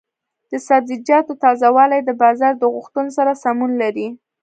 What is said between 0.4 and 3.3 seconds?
د سبزیجاتو تازه والي د بازار د غوښتنو